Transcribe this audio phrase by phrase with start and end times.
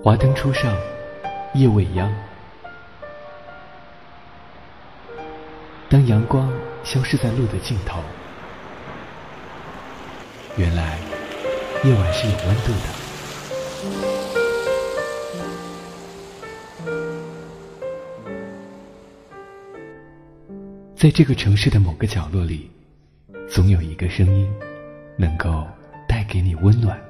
[0.00, 0.72] 华灯初上，
[1.54, 2.08] 夜未央。
[5.88, 6.52] 当阳光
[6.84, 8.00] 消失在路的尽头，
[10.56, 10.98] 原来
[11.82, 12.80] 夜晚是有温度的。
[20.94, 22.70] 在这个城市的某个角落里，
[23.48, 24.48] 总有一个声音，
[25.16, 25.66] 能够
[26.06, 27.07] 带给你温暖。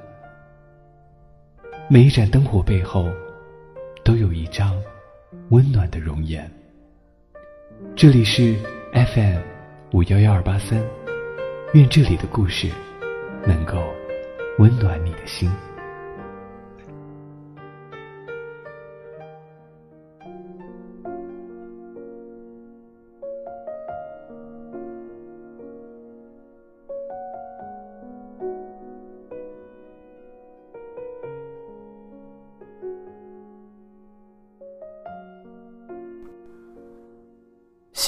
[1.91, 3.07] 每一盏灯火背后，
[4.03, 4.79] 都有一张
[5.49, 6.47] 温暖的容颜。
[7.95, 8.55] 这里是
[8.93, 9.41] FM
[9.91, 10.79] 五幺幺二八三，
[11.73, 12.69] 愿这里的故事
[13.43, 13.83] 能够
[14.59, 15.49] 温暖你的心。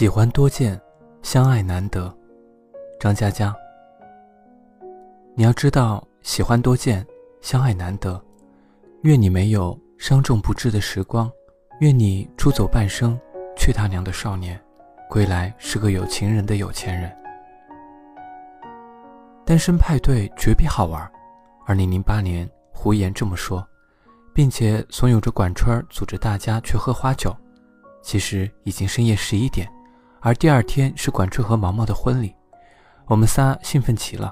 [0.02, 0.82] 喜欢多见，
[1.22, 2.12] 相爱难得。
[3.00, 3.56] 张嘉佳，
[5.36, 7.06] 你要知道，喜欢多见，
[7.40, 8.20] 相爱难得。
[9.04, 11.32] 愿你没有伤重不治的时光，
[11.82, 13.16] 愿你出走半生，
[13.56, 14.60] 去他娘的少年，
[15.08, 17.16] 归来是个有情人的有钱人。
[19.46, 21.08] 单身派对绝比好玩。
[21.68, 23.64] 二零零八年，胡言这么说，
[24.34, 27.32] 并且怂恿着管春儿组织大家去喝花酒。
[28.02, 29.72] 其实已经深夜十一点。
[30.24, 32.36] 而第二天是管春和毛毛的婚礼，
[33.08, 34.32] 我们仨兴奋极了。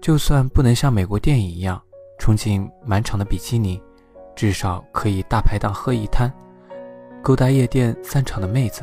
[0.00, 1.80] 就算不能像美国电影一样
[2.18, 3.80] 冲进满场的比基尼，
[4.34, 6.32] 至少可以大排档喝一摊，
[7.22, 8.82] 勾搭夜店散场的妹子。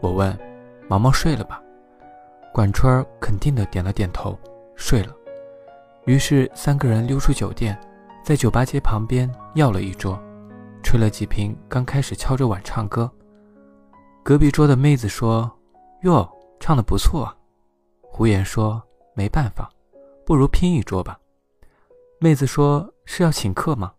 [0.00, 0.38] 我问
[0.86, 1.62] 毛毛睡了吧，
[2.52, 4.38] 管春肯定的点了点头，
[4.76, 5.14] 睡了。
[6.04, 7.78] 于是三个人溜出酒店，
[8.22, 10.22] 在酒吧街旁边要了一桌，
[10.82, 13.10] 吹了几瓶，刚开始敲着碗唱歌。
[14.22, 15.50] 隔壁桌的妹子说。
[16.02, 17.36] 哟，唱的不错啊。
[18.02, 18.82] 胡言说
[19.14, 19.70] ：“没办法，
[20.24, 21.18] 不如拼一桌吧。”
[22.18, 23.92] 妹子说：“是要请客吗？”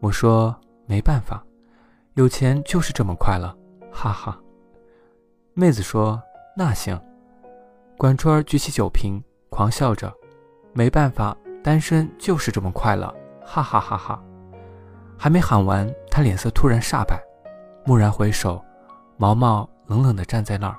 [0.00, 0.54] 我说
[0.86, 1.44] ：“没办法，
[2.14, 3.52] 有钱就是这么快乐。”
[3.90, 4.40] 哈哈。
[5.54, 6.22] 妹子说
[6.56, 7.00] ：“那行。”
[7.98, 9.20] 管春儿举起酒瓶，
[9.50, 10.12] 狂笑着
[10.72, 13.12] ：“没办法，单身就是这么快乐。”
[13.44, 14.22] 哈哈哈哈。
[15.16, 17.20] 还没喊完，他脸色突然煞白，
[17.86, 18.64] 蓦然回首，
[19.16, 20.78] 毛毛冷冷地站在那儿。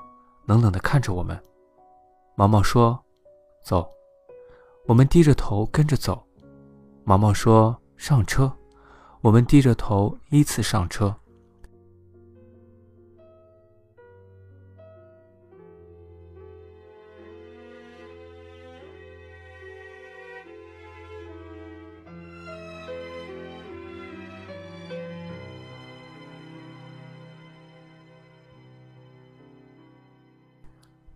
[0.50, 1.40] 冷冷地看着我们，
[2.34, 3.00] 毛毛说
[3.62, 3.88] ：“走。”
[4.88, 6.26] 我们低着头跟着走。
[7.04, 8.52] 毛毛说：“上车。”
[9.22, 11.14] 我们低着头依次上车。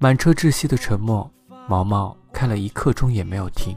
[0.04, 1.32] 满车窒息的沉默，
[1.66, 3.74] 毛毛开了一刻钟也没有停。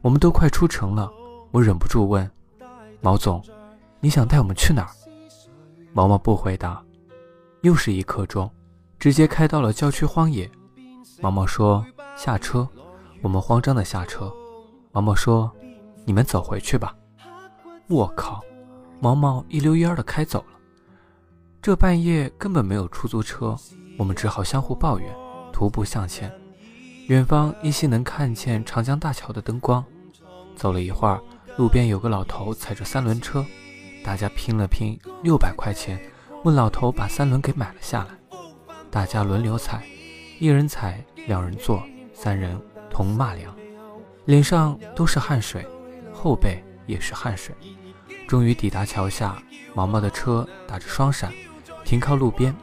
[0.00, 1.12] 我们都快出城了，
[1.50, 2.26] 我忍不住问
[3.02, 3.44] 毛总
[4.00, 4.88] ：“你想带我们去哪儿？”
[5.92, 6.82] 毛毛不回答。
[7.60, 8.50] 又是一刻钟，
[8.98, 10.50] 直接开到了郊区荒野。
[11.20, 11.84] 毛毛说
[12.16, 12.66] ：“下车。”
[13.20, 14.32] 我们慌张的下车。
[14.90, 15.52] 毛毛说
[16.06, 16.96] ：“你们走回去吧。”
[17.90, 18.40] 我靠！
[19.00, 20.58] 毛毛一溜烟的开走了。
[21.60, 23.54] 这半夜根本没有出租车，
[23.98, 25.21] 我们只好相互抱怨。
[25.52, 26.32] 徒步向前，
[27.08, 29.84] 远方依稀能看见长江大桥的灯光。
[30.56, 31.20] 走了一会儿，
[31.56, 33.44] 路边有个老头踩着三轮车，
[34.02, 36.00] 大家拼了拼六百块钱，
[36.44, 38.38] 问老头把三轮给买了下来。
[38.90, 39.84] 大家轮流踩，
[40.38, 42.60] 一人踩，两人坐，三人
[42.90, 43.54] 同骂娘，
[44.24, 45.66] 脸上都是汗水，
[46.12, 47.54] 后背也是汗水。
[48.28, 49.42] 终于抵达桥下，
[49.74, 51.32] 毛毛的车打着双闪，
[51.84, 52.54] 停靠路边。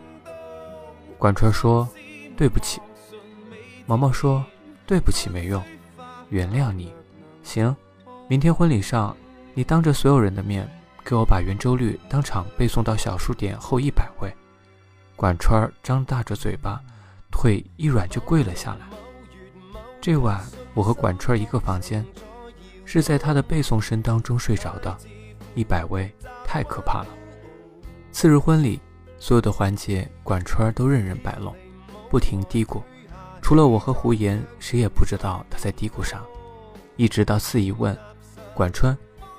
[1.17, 1.87] 管川说
[2.39, 2.79] ：“对不起。”
[3.85, 4.45] 毛毛说
[4.87, 5.61] ：“对不起，没用，
[6.29, 6.93] 原谅你，
[7.43, 7.75] 行。
[8.29, 9.13] 明天婚礼上，
[9.53, 10.65] 你当着所有人的面，
[11.03, 14.33] 给我把圆周率当场背诵到小数点后一百位。”
[15.17, 16.81] 管川张大着嘴巴，
[17.29, 18.87] 腿一软就跪了下来。
[19.99, 20.41] 这晚
[20.73, 22.05] 我和管川一个房间，
[22.85, 24.97] 是在他的背诵声当中睡着的。
[25.55, 26.09] 一百位
[26.45, 27.07] 太可怕了。
[28.13, 28.79] 次日婚礼，
[29.17, 31.53] 所有的环节管川都任人摆弄，
[32.09, 32.81] 不停嘀咕。
[33.41, 36.21] 除了我和胡言，谁也不知道他在嘀咕啥。
[36.97, 37.97] 一直到四姨问
[38.53, 38.95] ：“管春，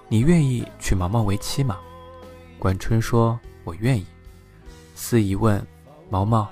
[0.09, 1.79] 你愿意娶毛毛为妻吗？”
[2.59, 4.07] 管春说：“我愿意。”
[4.97, 5.65] 四姨问
[6.09, 6.49] ：“毛毛，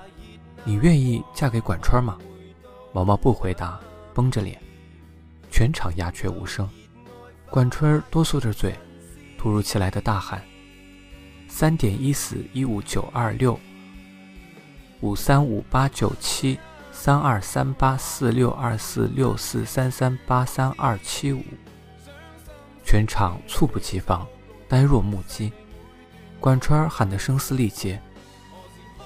[0.63, 2.17] 你愿意嫁给管春吗？”
[2.93, 3.79] 毛毛不回答，
[4.13, 4.61] 绷着脸。
[5.51, 6.69] 全场鸦雀无声。
[7.49, 8.73] 管春哆嗦着嘴，
[9.37, 10.43] 突如其来的大喊
[11.49, 13.59] ：“三点一四一五九二六
[15.01, 16.59] 五三五八九七
[16.91, 21.41] 三二三八四六二四六四三三八三二七五。
[22.83, 24.27] 全场猝不及防，
[24.67, 25.51] 呆若木鸡。
[26.39, 28.01] 管川喊得声嘶力竭：“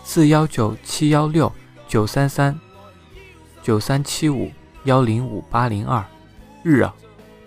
[0.04, 1.51] 四幺九七幺六
[1.88, 2.60] 九三三
[3.62, 4.51] 九三七五
[4.86, 6.04] 幺零五八零二，
[6.63, 6.94] 日啊！”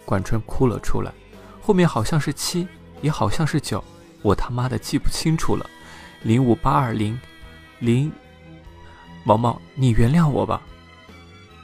[0.04, 1.12] 管春哭了出来。
[1.60, 2.68] 后面好像是七，
[3.00, 3.82] 也好像是九，
[4.22, 5.68] 我他妈的记不清楚了。
[6.22, 7.18] 零五八二零
[7.80, 8.12] 零，
[9.26, 10.62] 毛毛，你原谅我吧。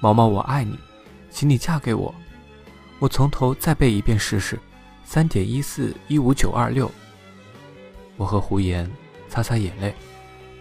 [0.00, 0.76] 毛毛，我爱你，
[1.30, 2.12] 请你嫁给我。
[2.98, 4.58] 我从头再背一遍试试，
[5.04, 6.90] 三点一四一五九二六。
[8.16, 8.90] 我和胡言
[9.28, 9.94] 擦擦眼泪，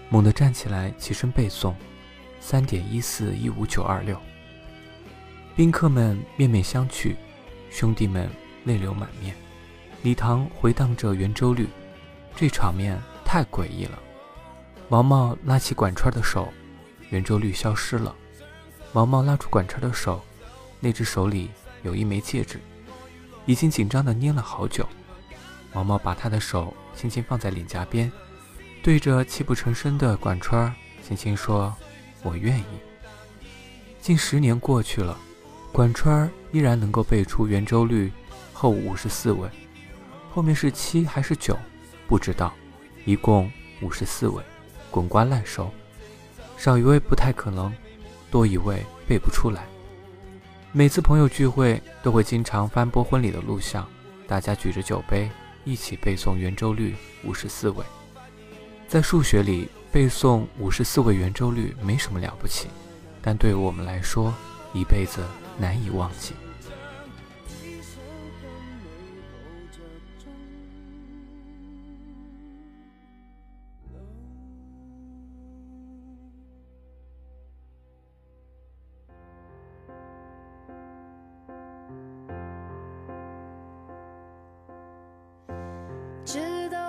[0.09, 1.74] 猛地站起来，起身背诵，
[2.39, 4.15] 三点一四一五九二六。
[5.56, 7.15] 宾客们面面相觑，
[7.71, 8.30] 兄弟们
[8.63, 9.36] 泪流满面，
[10.03, 11.68] 礼堂回荡着圆周率，
[12.36, 12.95] 这场面
[13.25, 13.98] 太诡异了。
[14.88, 16.48] 毛毛拉起管川的手，
[17.12, 18.13] 圆周率消失了。
[18.92, 20.22] 毛毛拉住管川的手，
[20.81, 21.50] 那只手里。
[21.84, 22.60] 有一枚戒指，
[23.48, 24.88] 已经紧张的捏了好久。
[25.74, 28.12] 毛毛把他的手轻轻放在脸颊边，
[28.84, 30.72] 对着泣不成声的管川
[31.02, 31.75] 轻轻说
[32.22, 32.66] ：“我愿意。”
[34.00, 35.18] 近十年过去了，
[35.72, 38.12] 管川依然能够背出圆周率
[38.54, 39.50] 后五十四位，
[40.31, 41.58] 后面是七还是九，
[42.08, 42.54] 不知道。
[43.06, 44.44] 一共五十四位，
[44.92, 45.74] 滚瓜烂熟。
[46.63, 47.74] 少一位不太可能，
[48.30, 49.63] 多一位背不出来。
[50.72, 53.84] 每次朋友聚会都会经常翻播婚礼的录像，
[54.28, 55.28] 大家举着酒杯
[55.63, 57.84] 一起背诵圆周率五十四位。
[58.88, 62.68] 在数学里背诵五十四位圆周率没什么了不起，
[63.24, 64.31] 但对于我们来说，
[64.72, 65.19] 一辈子
[65.58, 66.36] 难以忘记。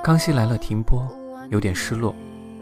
[0.03, 1.07] 康熙来了停播，
[1.49, 2.13] 有点失落，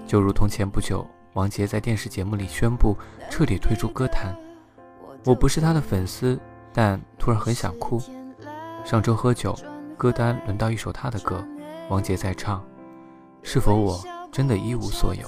[0.06, 2.94] 就如同前不久王杰在电视节目里宣布
[3.30, 4.36] 彻底退出歌坛。
[5.24, 6.38] 我不是他的粉丝，
[6.70, 7.98] 但突然很想哭。
[8.84, 9.56] 上周喝酒，
[9.96, 11.42] 歌单轮到一首他的歌，
[11.88, 12.62] 王杰在唱。
[13.42, 13.98] 是否我
[14.30, 15.26] 真的一无所有？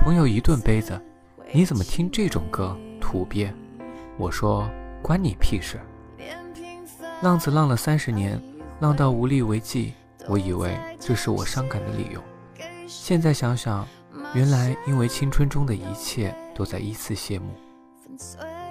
[0.00, 1.00] 朋友一顿杯子，
[1.52, 2.76] 你怎么听这种歌？
[3.00, 3.54] 土鳖！
[4.18, 4.68] 我说
[5.00, 5.78] 关你屁事。
[7.20, 8.42] 浪子浪了三十年，
[8.80, 9.94] 浪到无力为继。
[10.28, 12.22] 我以为这是我伤感的理由，
[12.86, 13.86] 现在想想，
[14.34, 17.54] 原来因为青春中的一切都在依次谢幕。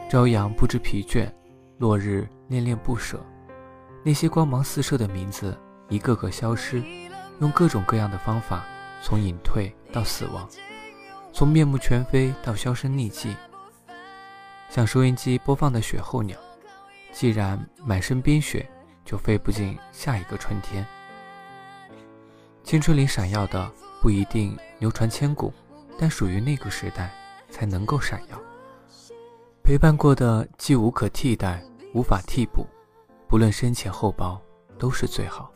[0.10, 1.30] 朝阳不知疲倦，
[1.78, 3.20] 落日恋恋不舍，
[4.04, 5.58] 那些光芒四射的名字
[5.90, 6.82] 一个个消失，
[7.40, 8.66] 用各种各样的方法，
[9.02, 10.48] 从隐退到死亡，
[11.34, 13.36] 从面目全非到销声匿迹，
[14.70, 16.38] 像收音机播放的雪候鸟，
[17.12, 18.70] 既然满身冰雪，
[19.04, 20.86] 就飞不进下一个春天。
[22.64, 23.70] 青春里闪耀的
[24.02, 25.52] 不一定流传千古，
[25.98, 27.12] 但属于那个时代
[27.50, 28.40] 才能够闪耀。
[29.64, 31.64] 陪伴过的既无可替代，
[31.94, 32.66] 无法替补，
[33.28, 34.40] 不论深浅厚薄，
[34.78, 35.52] 都是最好。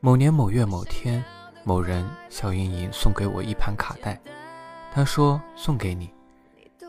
[0.00, 1.24] 某年某月某天，
[1.64, 4.20] 某人笑盈盈送给我一盘卡带，
[4.92, 6.12] 他说送给你，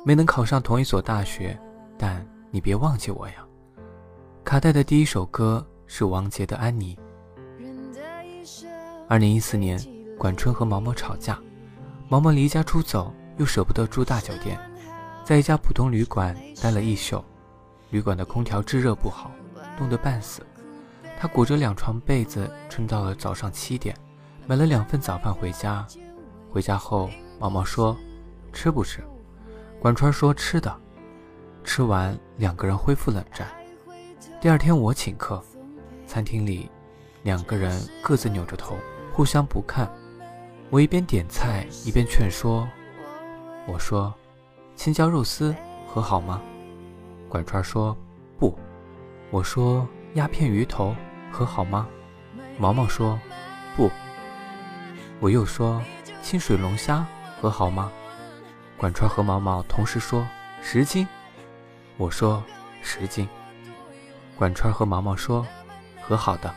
[0.04, 1.58] 没能考上同一所大学，
[1.98, 3.46] 但你别忘记我呀。
[4.44, 6.96] 卡带的第一首歌是王杰的《安妮》。
[9.10, 9.84] 二零一四年，
[10.20, 11.40] 管春和毛毛吵架，
[12.08, 14.60] 毛毛离家出走，又舍不得住大酒店，
[15.26, 17.26] 在一家普通旅馆待了一宿。
[17.90, 19.32] 旅馆的空调制热不好，
[19.76, 20.46] 冻得半死。
[21.20, 23.96] 他裹着两床被子撑到了早上七点，
[24.46, 25.84] 买了两份早饭回家。
[26.52, 27.98] 回家后，毛毛说
[28.54, 29.04] ：“吃不吃？”
[29.82, 30.72] 管川说：“吃的。”
[31.66, 33.48] 吃完，两个人恢复冷战。
[34.40, 35.44] 第二天我请客，
[36.06, 36.70] 餐厅里，
[37.24, 38.78] 两个人各自扭着头。
[39.20, 39.86] 互相不看，
[40.70, 42.66] 我一边点菜一边劝说。
[43.68, 44.14] 我说
[44.78, 45.54] ：“青椒肉丝
[45.86, 46.42] 和好吗？”
[47.28, 47.94] 管川说
[48.40, 48.58] ：“不。”
[49.30, 49.86] 我说
[50.16, 50.96] ：“鸦片鱼头
[51.30, 51.86] 和好吗？”
[52.58, 53.20] 毛毛说
[53.76, 53.92] ：“不。”
[55.20, 55.84] 我又说
[56.24, 57.06] ：“清水龙虾
[57.42, 57.92] 和好吗？”
[58.80, 60.26] 管川和毛毛同时说
[60.64, 61.06] ：“十斤。”
[62.00, 62.42] 我说
[62.82, 63.28] ：“十斤。”
[64.40, 65.46] 管川和毛毛说
[66.00, 66.56] ：“和好的。”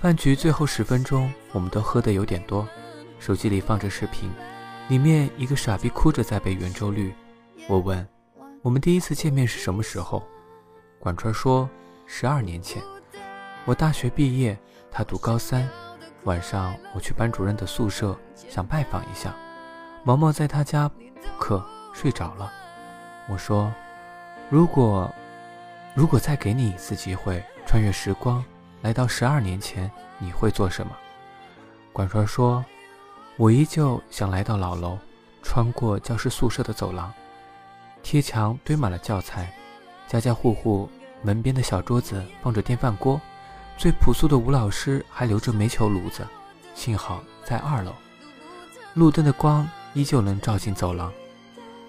[0.00, 2.66] 饭局最后十分钟，我们都喝得有点多，
[3.18, 4.30] 手机里放着视频，
[4.86, 7.12] 里面一个傻逼哭着在背圆周率。
[7.66, 8.06] 我问
[8.62, 10.22] ：“我们第一次见面是什么时候？”
[11.00, 11.68] 管川说
[12.06, 12.80] ：“十二年前，
[13.64, 14.56] 我大学毕业，
[14.88, 15.68] 他读高三，
[16.22, 19.34] 晚上我去班主任的宿舍，想拜访一下。
[20.04, 21.02] 毛毛在他家补
[21.40, 21.60] 课
[21.92, 22.52] 睡着了。
[23.28, 23.72] 我说
[24.48, 25.12] ：“如果，
[25.92, 28.44] 如果再给你一次机会，穿越时光，
[28.82, 30.96] 来到十二年前，你会做什么？”
[31.92, 32.64] 管川说
[33.36, 34.98] ：“我依旧想来到老楼，
[35.42, 37.12] 穿过教师宿舍的走廊，
[38.02, 39.52] 贴墙堆满了教材，
[40.06, 40.88] 家家户户
[41.22, 43.20] 门边的小桌子放着电饭锅，
[43.76, 46.26] 最朴素的吴老师还留着煤球炉子，
[46.74, 47.92] 幸好在二楼，
[48.94, 51.12] 路灯的光依旧能照进走廊。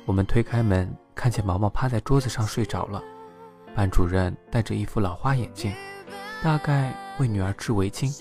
[0.05, 3.03] 我们推开门。”看见毛毛趴在桌子上睡着了，
[3.75, 5.75] 班主任戴着一副老花眼镜，
[6.43, 8.11] 大概为女儿织围巾。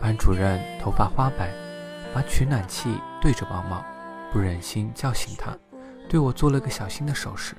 [0.00, 1.50] 班主任头发花白，
[2.14, 3.84] 把取暖器对着毛毛，
[4.32, 5.56] 不忍心叫醒他，
[6.08, 7.54] 对我做了个小心的手势。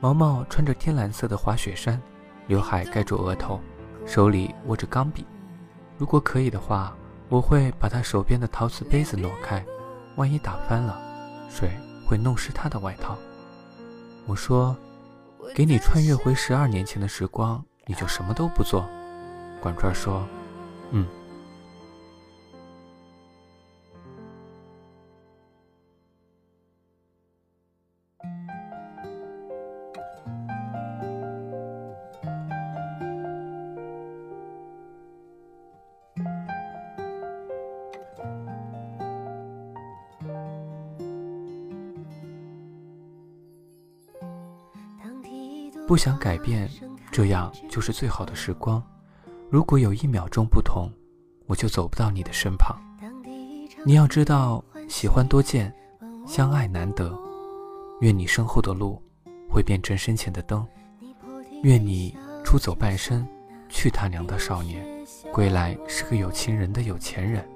[0.00, 2.00] 毛毛穿着天蓝色的滑雪衫，
[2.46, 3.60] 刘海盖住额头，
[4.06, 5.24] 手里握着钢笔。
[5.96, 6.96] 如果可以的话，
[7.28, 9.64] 我会把他手边的陶瓷杯子挪开，
[10.16, 11.00] 万一打翻了，
[11.48, 11.70] 水。
[12.10, 13.16] 会弄湿他的外套。
[14.26, 14.76] 我说
[15.54, 18.88] ：“给你穿越回十二年前的时光，你就什么都不做。”
[19.60, 20.26] 管川说
[20.92, 21.06] ：“嗯。”
[45.90, 46.70] 不想改变，
[47.10, 48.82] 这样就是最好的时光。
[49.50, 50.90] 如果有一秒钟不同，
[51.46, 52.76] 我就走不到你的身旁。
[53.84, 55.74] 你要知道，喜欢多见，
[56.26, 57.18] 相爱难得。
[58.00, 59.02] 愿你身后的路
[59.50, 60.66] 会变成身前的灯。
[61.62, 63.26] 愿你出走半生，
[63.68, 64.86] 去他娘的少年，
[65.32, 67.46] 归来是个有情人的有钱人。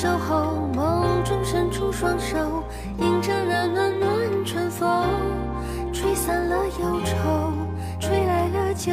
[0.00, 2.62] 守候，梦中伸出双手，
[2.98, 5.04] 迎着那暖暖春风，
[5.92, 7.52] 吹散了忧愁，
[7.98, 8.92] 吹来了旧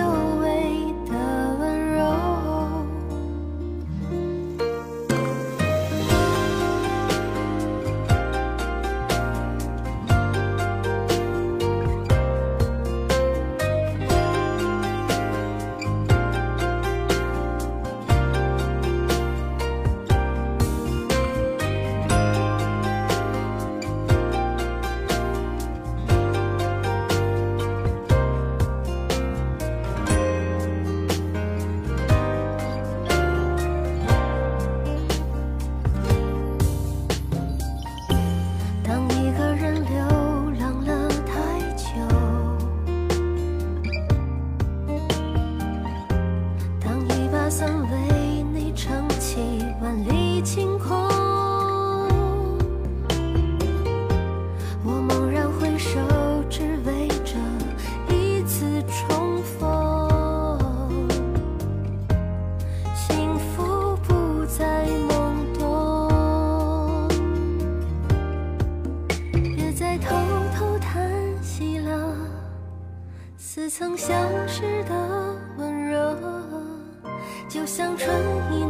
[77.97, 78.13] 春
[78.51, 78.64] 意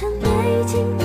[0.00, 0.99] 成美景